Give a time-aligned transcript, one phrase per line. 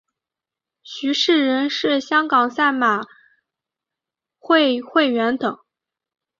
[0.81, 3.03] 许仕仁是香港赛马
[4.39, 5.55] 会会员等。